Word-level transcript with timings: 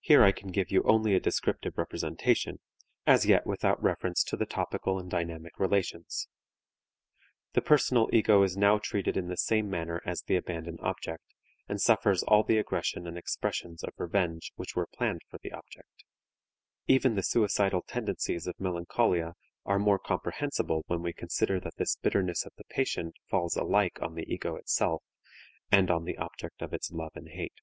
Here 0.00 0.22
I 0.22 0.32
can 0.32 0.52
give 0.52 0.70
you 0.70 0.82
only 0.82 1.14
a 1.14 1.18
descriptive 1.20 1.78
representation, 1.78 2.60
as 3.06 3.24
yet 3.24 3.46
without 3.46 3.82
reference 3.82 4.22
to 4.24 4.36
the 4.36 4.44
topical 4.44 4.98
and 4.98 5.10
dynamic 5.10 5.58
relations. 5.58 6.28
The 7.54 7.62
personal 7.62 8.10
ego 8.14 8.42
is 8.42 8.54
now 8.54 8.76
treated 8.76 9.16
in 9.16 9.28
the 9.28 9.38
same 9.38 9.70
manner 9.70 10.02
as 10.04 10.20
the 10.20 10.36
abandoned 10.36 10.80
object, 10.82 11.24
and 11.70 11.80
suffers 11.80 12.22
all 12.22 12.44
the 12.44 12.58
aggression 12.58 13.06
and 13.06 13.16
expressions 13.16 13.82
of 13.82 13.94
revenge 13.96 14.52
which 14.56 14.76
were 14.76 14.90
planned 14.94 15.22
for 15.30 15.38
the 15.42 15.52
object. 15.52 16.04
Even 16.86 17.14
the 17.14 17.22
suicidal 17.22 17.80
tendencies 17.80 18.46
of 18.46 18.60
melancholia 18.60 19.32
are 19.64 19.78
more 19.78 19.98
comprehensible 19.98 20.84
when 20.86 21.00
we 21.00 21.14
consider 21.14 21.58
that 21.60 21.76
this 21.78 21.96
bitterness 21.96 22.44
of 22.44 22.52
the 22.58 22.64
patient 22.64 23.14
falls 23.30 23.56
alike 23.56 23.98
on 24.02 24.16
the 24.16 24.30
ego 24.30 24.56
itself 24.56 25.02
and 25.72 25.90
on 25.90 26.04
the 26.04 26.18
object 26.18 26.60
of 26.60 26.74
its 26.74 26.90
love 26.90 27.12
and 27.14 27.30
hate. 27.30 27.54